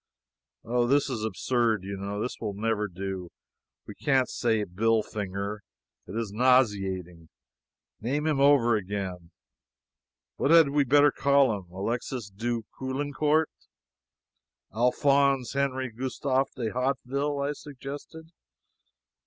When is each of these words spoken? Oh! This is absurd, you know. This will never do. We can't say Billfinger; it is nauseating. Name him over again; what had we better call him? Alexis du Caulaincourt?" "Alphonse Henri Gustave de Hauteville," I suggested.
Oh! 0.63 0.87
This 0.87 1.11
is 1.11 1.23
absurd, 1.23 1.83
you 1.83 1.95
know. 1.95 2.19
This 2.19 2.37
will 2.41 2.55
never 2.55 2.87
do. 2.87 3.29
We 3.85 3.93
can't 3.93 4.27
say 4.27 4.63
Billfinger; 4.65 5.59
it 6.07 6.15
is 6.15 6.31
nauseating. 6.31 7.29
Name 7.99 8.25
him 8.25 8.39
over 8.39 8.75
again; 8.75 9.29
what 10.37 10.49
had 10.49 10.69
we 10.69 10.85
better 10.85 11.11
call 11.11 11.55
him? 11.55 11.71
Alexis 11.71 12.31
du 12.31 12.63
Caulaincourt?" 12.79 13.51
"Alphonse 14.73 15.53
Henri 15.53 15.91
Gustave 15.91 16.49
de 16.55 16.71
Hauteville," 16.71 17.39
I 17.39 17.51
suggested. 17.51 18.31